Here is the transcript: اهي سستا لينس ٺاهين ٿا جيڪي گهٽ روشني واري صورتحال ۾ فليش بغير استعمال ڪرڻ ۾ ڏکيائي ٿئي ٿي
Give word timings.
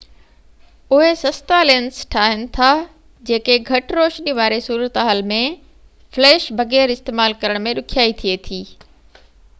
اهي 0.95 1.09
سستا 1.17 1.57
لينس 1.69 1.99
ٺاهين 2.15 2.41
ٿا 2.57 2.69
جيڪي 3.31 3.59
گهٽ 3.69 3.93
روشني 3.99 4.35
واري 4.41 4.59
صورتحال 4.69 5.23
۾ 5.35 5.37
فليش 6.17 6.49
بغير 6.63 6.95
استعمال 6.97 7.37
ڪرڻ 7.45 7.65
۾ 7.71 7.79
ڏکيائي 7.83 8.21
ٿئي 8.25 8.39
ٿي 8.49 8.63